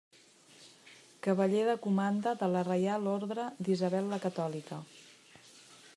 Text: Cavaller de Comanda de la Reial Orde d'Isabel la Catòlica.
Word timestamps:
Cavaller 1.27 1.65
de 1.67 1.75
Comanda 1.83 2.33
de 2.41 2.49
la 2.55 2.65
Reial 2.69 3.07
Orde 3.13 3.45
d'Isabel 3.69 4.11
la 4.15 4.23
Catòlica. 4.25 4.83